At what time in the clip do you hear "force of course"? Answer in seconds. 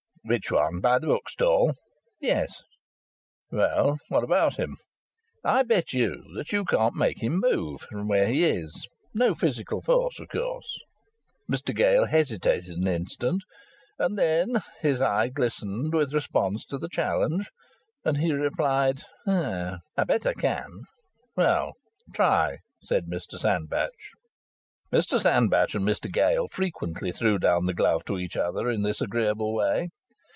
9.81-10.77